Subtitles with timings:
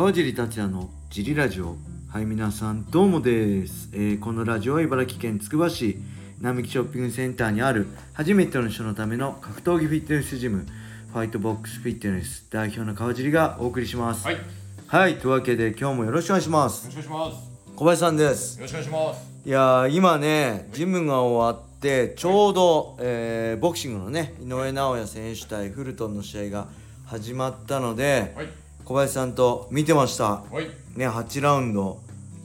[0.00, 1.76] 川尻達也のジリラジオ。
[2.08, 5.98] はい皆さんどうもです、えーこのラジオは茨城県つくば市
[6.40, 10.64] 並木ショッピングセンターにある初めての人のための格闘技フィットネスジム
[11.12, 14.24] ファイトボックスフィットネス代表の川尻がお送りします。
[14.24, 14.40] はい、よ
[14.86, 16.86] はいというわけで今日もよろしくお願いします。
[16.86, 17.76] ろしくお願いします。
[17.76, 18.56] 小林さんです。
[18.56, 19.26] よろしくお願いします。
[19.44, 26.68] いやー今ねジムが終わってちょうど、えーボクシングのね井上尚弥選手対フルトンの試合が
[27.04, 28.48] 始まったので、はい、
[28.90, 30.42] 小林さんと見てました。
[30.50, 32.00] はい、ね8ラウンド。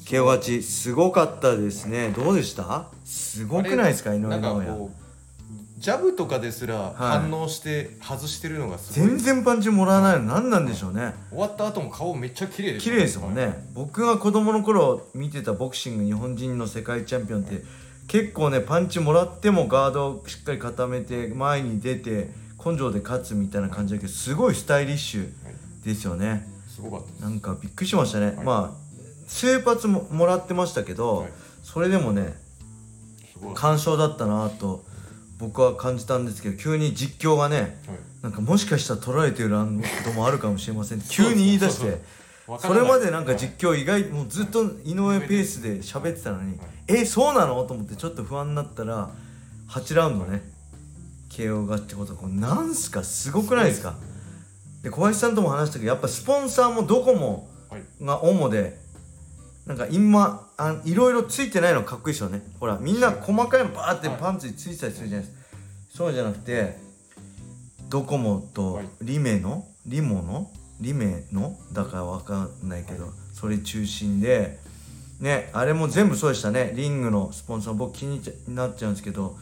[0.06, 2.10] KO 勝ちすごかったですね。
[2.10, 2.86] どうでした？
[3.04, 4.14] すごくないですか？
[4.14, 4.92] 井上尚弥。
[5.80, 6.94] ジャブとかですらはい。
[6.94, 9.10] 反応して外してるのがすごい。
[9.10, 10.26] 全然パンチもらわないの。
[10.36, 11.16] 何なんでしょうね。
[11.32, 17.64] 終わった後も顔めっちゃ綺麗です綺麗ですもんね、僕が子供の頃見てたボクシング日本人の世界チャンピオンって
[18.08, 22.30] 結構ねパンチもらってもガードをしっかり固めて前に出て
[22.64, 25.30] 根性で勝つみたいな感じだけどすごいスタイリッシュ
[25.86, 26.48] ですよね。
[26.68, 27.22] すごかったです。
[27.22, 28.36] なんかびっくりしましたね、はい。
[28.38, 31.30] まあ数発ももらってましたけど、はい。
[31.64, 32.36] それでもね
[33.34, 33.50] すごい。
[33.50, 34.84] は完勝だったなと
[35.38, 37.82] 僕は感じたんですけど急に実況がね
[38.22, 38.24] い。
[38.24, 41.98] なんかもしかしたら取られてるラウンドもあるかもしれません急に言い出してそうそ
[42.50, 42.86] うわからない。
[42.86, 46.68] それまでなんか実況意外もうずっと井上ペースで喋ってたのにはい。
[46.88, 47.64] えそうなの？
[47.66, 49.10] と思ってちょっと不安になったら
[49.70, 50.42] 8ラウンドね
[51.30, 53.04] KO がってことはこれなんすか？
[53.04, 53.96] すごくないですか？
[54.86, 57.84] で小林さんとも話したけどやっぱスポンサーもドコモはい。
[58.06, 58.78] が主で
[59.66, 65.46] なんか今あいろいろついてないのかっこいいですよねほらみんな細かいのバーってはいパンツについてたりするじゃないですか、
[65.90, 66.78] そうじゃなくて
[67.90, 74.60] ドコモとはいリメのリモのリメのだからわかんないけど、はいそれ中心で
[75.20, 79.36] ねあれも全部そうでしたねリングのスポンサー僕気になっちゃうんですけど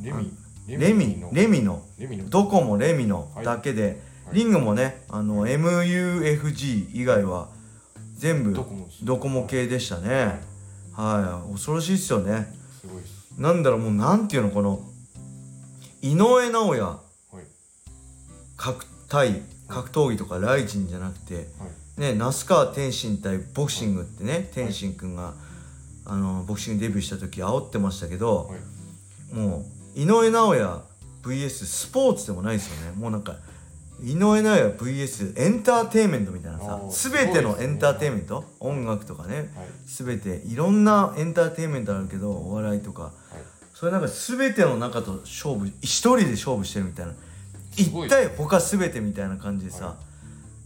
[0.00, 0.30] レミ。
[0.68, 2.28] レミのレミのレミの。
[2.28, 3.96] ドコモレミのはいだけで、はい
[4.32, 7.48] リングもねあの MUFG 以外は
[8.16, 8.52] 全部
[9.02, 10.40] ドコモ系でしたね。
[10.92, 11.52] はい。
[11.52, 12.46] 恐ろしいっすよね。
[12.80, 13.40] すごいです。
[13.40, 14.80] なんだろうもうなんていうのこの
[16.02, 16.80] 井上尚弥。
[16.80, 17.00] は
[17.40, 17.44] い。
[18.56, 22.00] 格対格闘技とかライジンじゃなくてはい。
[22.00, 25.34] ね那須川天心対ボクシングってね天心くんが
[26.04, 29.34] あのボクシングデビューした時煽ってましたけど、はい。
[29.34, 29.64] も
[29.96, 30.82] う井上尚弥
[31.22, 32.96] VS スポーツでもないですよね。
[32.98, 33.36] もうなんか
[34.02, 39.46] 井上尚弥 VS エンターテインメントみたいなさ全てのエンターテインメント、音楽とかねはい。
[39.86, 43.02] 全ていろんなエンターテインメントあるけどお笑いとか。
[43.02, 43.12] はい。
[43.74, 47.14] それなんか全ての中と勝負一人で勝負してるみたいな。
[47.76, 49.96] 一体他全てみたいな感じでさ、は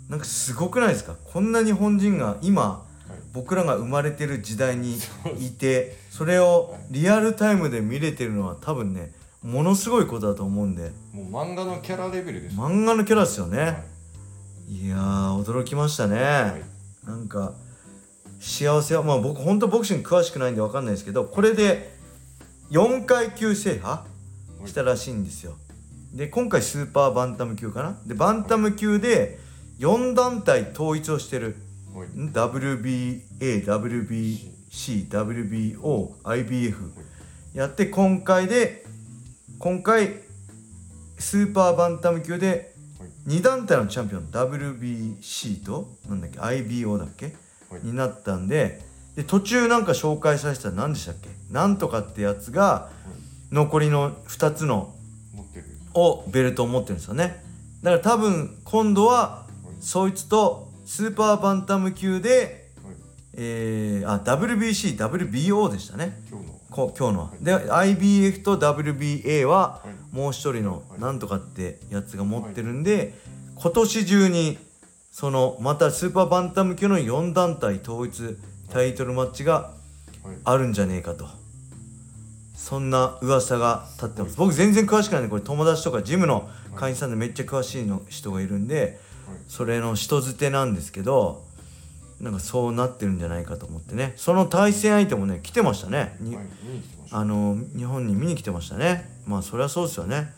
[0.08, 1.14] なんかすごくないですか？
[1.32, 3.18] こんな日本人が今はい。
[3.32, 4.96] 僕らが生まれてる時代に
[5.38, 9.12] いてそれをリアルタイムで見れてるのは多分ね
[9.44, 10.90] ものすごいことだと思うんで。
[11.12, 12.56] もう漫画のキャラレベルです。
[12.56, 13.76] 漫画のキャラですよね、は
[14.68, 14.86] い。
[14.86, 17.06] い、やー驚きましたね、はい。
[17.06, 17.52] なんか
[18.40, 21.94] 幸せはまあ僕本当ボクシング詳しくないんで分かんないですけどこれで
[22.70, 24.00] 4階級制覇
[24.64, 25.56] したらしいんですよ。
[26.14, 27.98] で今回スーパーバンタム級かな？
[28.06, 29.38] でバンタム級で
[29.78, 31.56] 4団体統一をしてる。
[31.94, 32.08] はい。
[32.18, 36.92] ん WBA、WBC、WBO、IBF
[37.52, 38.83] やって今回で
[39.64, 40.20] 今回
[41.18, 43.38] スーパーバンタム級ではい。
[43.38, 47.34] 2団体のチャンピオン WBC となんだっけ IBO だっけ、
[47.70, 48.82] はいになったんで
[49.16, 51.30] で途中なんか紹介させたら何でしたっけ？
[51.50, 52.90] なんとかってやつが
[53.52, 54.94] 残りの2つの。
[55.94, 57.42] をベルトを持ってるんですよね
[57.82, 59.82] だから多分今度ははい。
[59.82, 62.94] そいつとスーパーバンタム級ではい。
[63.32, 66.53] えー、あ WBC、WBO でしたね今日の。
[66.74, 70.16] こ今日のはで IBF と WBA ははい。
[70.16, 73.14] もう一人のはいなんとかってやつが持ってるんで、
[73.54, 74.58] 今年中に
[75.12, 78.36] そのまたスーパーバンタム級の4団体統一
[78.72, 79.70] タイトルマッチが
[80.24, 80.36] はい。
[80.44, 81.28] あるんじゃねえかと
[82.56, 88.98] そんな噂が立ってます僕全然詳しくないんでこれ友達とかジムの会員さんでめっちゃ詳しいの人がいるんで
[89.28, 89.36] はい。
[89.46, 91.44] それの人づてなんですけど
[92.24, 94.14] なんかそうなってるんじゃないかと思ってね。
[94.16, 96.16] その対戦相手もね来てましたね。
[96.20, 96.46] にはい。
[97.10, 99.20] あの日本に見に来てましたね。
[99.26, 100.32] まあそりゃそうですよね。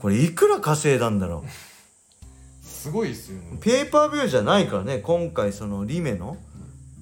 [0.00, 1.44] これいくら稼いだんだろ
[2.62, 3.50] すごいですよね。
[3.52, 3.58] う。
[3.58, 6.38] ペーパービューじゃないからね今回そのリメの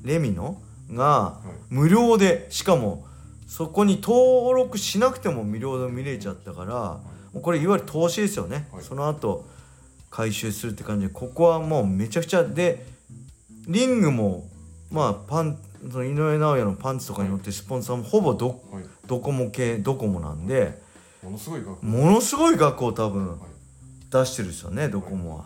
[0.02, 0.60] レミの
[0.92, 1.40] がは
[1.70, 1.74] い。
[1.74, 3.06] 無料でしかも
[3.46, 6.74] そこに登録しなくても無料で見れちゃったから
[7.32, 8.82] もうこれいわゆる投資ですよね、はい。
[8.82, 9.46] その後
[10.10, 12.95] 回収するって感じでここはもうめちゃくちゃで
[13.66, 14.48] リングも
[14.90, 15.58] まあパン
[15.90, 18.84] その井上尚弥のパンツとかに乗ってるスポンサーもほぼどはい。
[19.06, 20.80] ドコモ系ドコモなんで
[21.22, 21.82] ものすごい額。
[21.84, 23.38] ものすごい額を多分はい。
[24.10, 25.44] 出してるんですよねドコモは。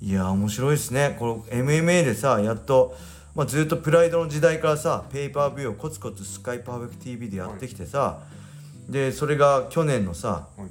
[0.00, 2.96] いや面白いですねこの MMA でさやっと、
[3.34, 8.20] まあ、ずっとプライドの時代からさペーパービューをコツコツスカイパーフェクト TV でやってきてさ、
[8.88, 10.68] でそれが去年のさはい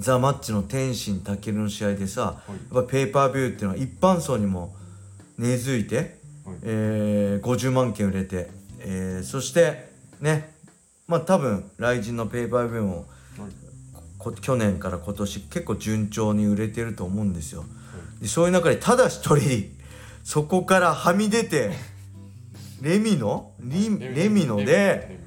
[0.00, 4.74] ザ・マッチの天心健の試合でさ、はいやっぱペーパービューっていうのは一般層にも
[5.38, 6.06] 根付いて、はい。
[6.62, 8.48] えー50万件売れて、
[8.80, 9.88] えーそして
[10.20, 10.52] ね
[11.06, 13.06] まあ多分来人のペーパービューもはい。
[14.18, 17.64] こ去年から今年結構順調に売れてると思うんですよ。
[18.20, 19.70] でそういう中でただ一人
[20.22, 21.72] そこからはみ出て
[22.80, 25.18] レミのリレミので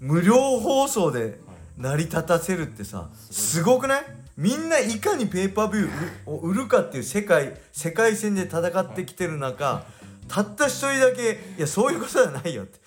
[0.00, 1.38] 無料放送で
[1.76, 4.04] 成り立たせるってさすごくない？
[4.36, 9.86] みんないかにペーパービューを売るかっていう世界世界戦で戦ってきてる中
[10.28, 12.78] たった一人だけいやそういうことじゃないよって。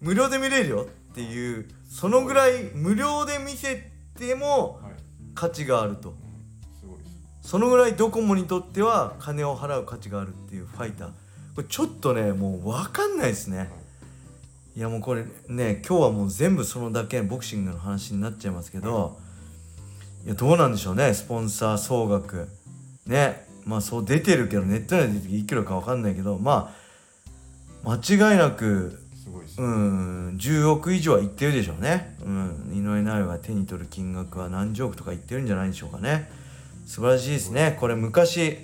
[0.00, 4.80] 無料で見れるよっていうそのぐらい無料で見せても
[5.34, 6.14] 価値があると。
[7.40, 11.08] そのぐらいドコモにとっては金を払う価値があるっていうファイター。
[11.54, 13.70] これちょっとねもう分かんないですね。
[14.76, 19.18] いやもうこれね今日はもう全部そのだけボクシングの話になっちゃいますけど
[20.26, 22.48] いやどうなんでしょうねスポンサー総額。
[23.06, 26.74] ねまあそう出てるけどネットには出てるいくらか分かんないけどま
[27.84, 29.00] あ間違いなく
[29.56, 36.28] うん10億以上はいってるでしょうね、うん、井上尚弥が手に取る金額は何十億とかいってるんじゃないでしょうかね。
[36.86, 37.76] 素晴らしいですね。
[37.78, 38.58] これ昔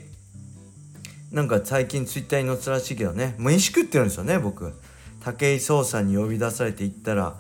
[1.31, 3.37] なんか最近ツイッターに載ってたらしいけどね。
[3.39, 4.75] 飯食ってるんですよね僕。
[5.21, 7.37] 武井壮さんに呼び出されて行ったらは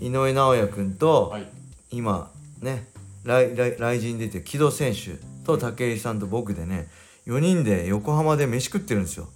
[0.00, 0.06] い。
[0.06, 1.46] 井上尚弥君とはい。
[1.90, 2.30] 今
[2.62, 2.95] ね
[3.26, 6.88] 来来来人出てる木戸選手と武井さんと僕でね
[7.26, 9.28] 4人で横浜で飯食ってるんですよ。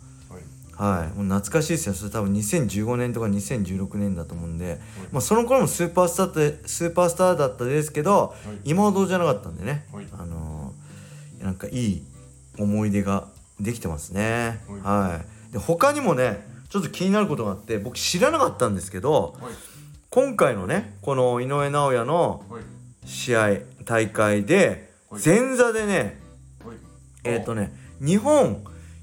[0.79, 1.01] はい。
[1.01, 1.95] はい、もう懐かしいですよ。
[1.95, 4.81] それ多分2015年とか2016年だと思うんで、
[5.13, 8.35] まあ、その頃もスーパースターってスーパースターだったですけど、は
[8.65, 8.71] い。
[8.71, 10.07] 今ほどじゃなかったんでね、はい。
[10.13, 12.03] あのーなんかいい
[12.59, 13.27] 思い出が
[13.59, 14.61] できてますね。
[14.69, 14.81] はい。
[15.11, 15.53] はい。
[15.53, 19.53] で他にもねちょっと気になることがあって僕知らなかったんですけどはい。
[20.11, 22.63] 今回のねこの井上尚弥のはい。
[23.07, 23.55] 試合
[23.91, 25.23] 大会ではい。
[25.25, 26.21] 前座でね
[26.65, 26.77] はい。
[27.25, 28.63] えっ、とね日本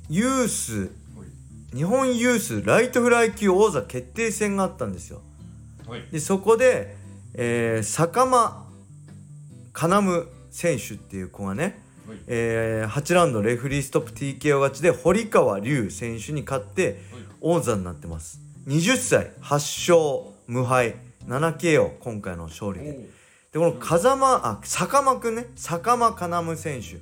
[0.09, 0.87] ユースは
[1.73, 1.75] い。
[1.75, 5.21] 日本ユースライトフライ級王座決定戦があったんですよ。
[5.85, 6.03] はい。
[6.09, 6.95] でそこで、
[7.33, 8.65] えー、坂間
[9.73, 12.19] 金夢選手っていう子がね、はい。
[12.27, 17.01] えー8ラウンドレフリーストップ TKO 勝ちで堀川龍選手に勝って
[17.41, 18.39] 王座になってます。
[18.67, 20.95] 20歳8勝無敗
[21.27, 23.09] 7KO 今回の勝利で
[23.57, 25.47] でこの風間あ坂間くんね。
[25.55, 26.99] 坂間金夢選手。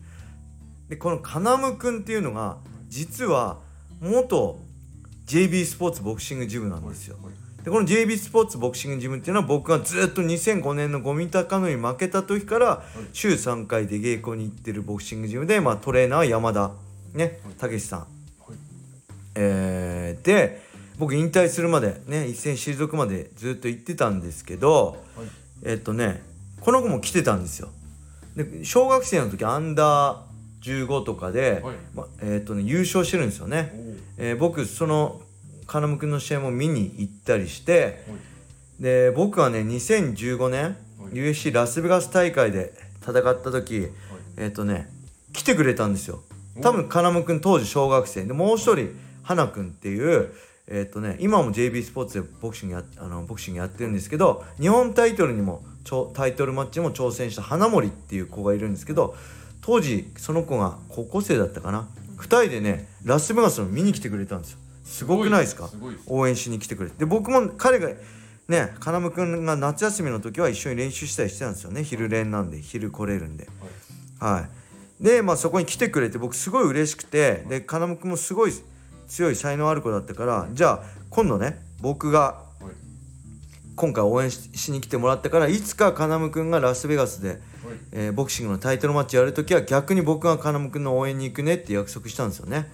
[0.88, 2.56] でこの金夢くんっていうのが
[2.88, 3.58] 実は
[4.00, 4.58] 元
[5.26, 7.18] JB スポーツボクシングジムなんですよ。
[7.22, 7.34] はい
[7.66, 16.72] でこの JB スポーツボクシングジムっていうのは僕がずっと2005年のゴミ高野に負けた時から週3回で稽古に行ってるボクシングジムで、まあ、トレーナーは山田。
[17.16, 18.08] ねたけしさん、はい。
[19.36, 20.62] えーで
[21.00, 25.28] 僕引退するまでね一戦退くまでずっと行ってたんですけどはい。
[25.64, 26.35] えっとね
[26.66, 27.70] この子も来てたんですよ。
[28.36, 31.76] で小学生の時アンダー15とかで、はい。
[31.94, 33.72] まえっとね、優勝してるんですよね。
[34.18, 35.22] えー僕その
[35.68, 38.16] 金夢君の試合も見に行ったりしては
[38.80, 38.82] い。
[38.82, 40.72] で僕はね2015年は
[41.12, 41.14] い。
[41.14, 42.74] USC ラスベガス大会で
[43.04, 43.90] 戦った時
[44.36, 44.90] えっ、とね
[45.34, 46.24] 来てくれたんですよ。
[46.64, 48.26] 多分金夢君当時小学生。
[48.26, 48.90] でもう一人
[49.22, 50.34] 花君っていう
[50.66, 55.64] えっ、とね今も JB スポーツでボクシングやあのボクシングやってるんですけど日本タイトルにも
[56.14, 59.16] タイトルマッチにも挑戦した花森っていう子がいるんですけど
[59.62, 61.88] 当時その子が高校生だったかな。
[62.18, 64.60] 2人でねラスベガスの見に来てくれたんですよ。
[64.84, 65.70] すごくないですか？
[66.08, 67.00] 応援しに来てくれて。
[67.00, 67.90] で僕も彼が
[68.48, 71.84] ね金夢君が夏休みの時は一緒に練習したりしてたんですよね。
[71.84, 73.48] 昼練なんで昼来れるんで。
[74.20, 74.34] はい。
[74.34, 75.04] はい。
[75.04, 78.54] でまあそこに来てくれて僕すごい嬉しくてで金夢君もすごい
[79.08, 82.45] 強い才能ある子だったからじゃあ今度ね僕がはい
[83.76, 87.40] 今回応援ししに来てもらったからいつか金夢君がラスベガスで、はい。
[87.92, 92.70] えーボクシングのタイトルマッチやる時は逆に僕が金夢君の応援に行くねって約束したんですよね。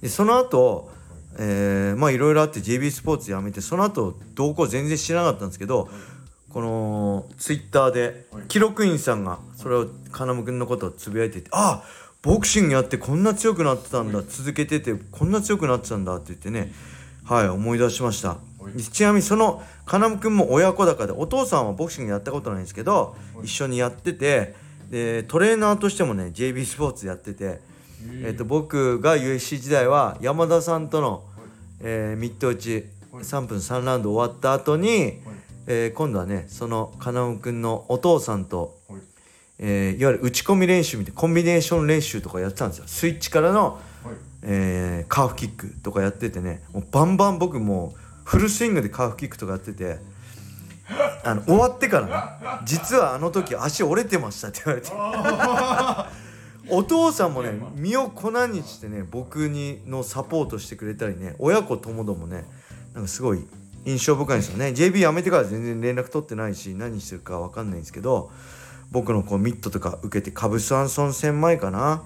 [0.00, 0.90] でその後
[1.38, 5.88] えーまあいろいろあって JB スポーツ辞めてその後動向全然知らなかったんですけど
[6.50, 8.42] このツイッターではい。
[8.48, 11.82] 記録員さんがそれを金夢君のことをつぶやいてて「あ
[12.22, 16.72] ボクシングやってこんな強くなってたんだ続けててこんな強くなってたんだ」って言ってね
[17.24, 18.28] はい思い出しました。
[18.28, 18.36] は
[18.76, 18.82] い。
[18.82, 24.54] ちなみにその金夢君も親子高でお父さんはボクシングやったことないんですけどはい一緒にやってて
[24.90, 27.60] でトレーナーとしてもね JB スポーツやってて。
[28.22, 28.30] え。
[28.34, 31.24] っと僕が USC 時代は山田さんとの、
[31.80, 33.24] えーミット打ちはい。
[33.24, 35.14] 3分3ラウンド終わった後に、はい。
[35.66, 39.00] えー今度はねその金尾君のお父さんと、はい。
[39.58, 42.84] えーいわゆる打ち込み練習みたいなコンビネーション練習とかやってたんですよ。
[42.86, 43.80] スイッチからの、
[44.42, 49.98] えーカーフキックとかやっててねもうバンバン僕もうフルスイングでカーフキックとかやってて
[51.24, 54.90] あの終わってからね実はあの時足折れてましたって言われて。
[56.68, 62.44] お父さんもね身を粉にしてね僕にのサポートしてくれたりね親子ともどもね
[62.92, 63.46] なんかすごい
[63.84, 64.70] 印象深いんですよね。
[64.70, 68.32] JB 辞めてから全然連絡取ってないし何してるか分かんないんですけど
[68.90, 71.78] 僕のこうミットとか受けてカブスアンソン戦前かな。
[71.78, 72.00] はい。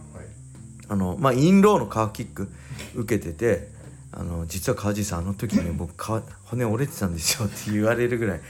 [0.89, 2.53] あのまあインローのカーフキック
[2.95, 3.80] 受けてて
[4.13, 8.41] あの実は川地さんあの時ね僕か骨折れてたんですよって言われるぐらい。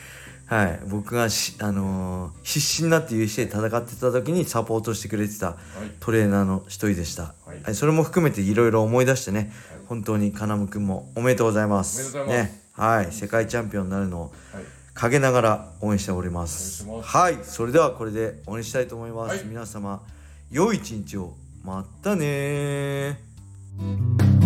[0.47, 5.57] はい、僕がし、あのー必死になってで戦ってた時にサポートしてくれてた
[6.01, 7.63] トレーナーの一人でした、はい。
[7.63, 9.53] はい、それも含めていろいろ思い出してね、
[9.87, 12.01] 本当に金ムくんもおめでとうございます。
[12.01, 12.53] おめでとうございます。
[12.53, 12.63] ね。
[12.73, 13.13] はい。
[13.13, 14.65] 世界チャンピオンになるのをはい。
[14.93, 16.85] 陰ながら応援しております。
[16.89, 17.17] 応援してます。
[17.17, 17.39] はい。
[17.45, 19.45] それではこれで応援したいと思います、はい。
[19.45, 20.03] 皆様
[20.51, 21.35] 良い一日を。
[21.63, 24.40] またねー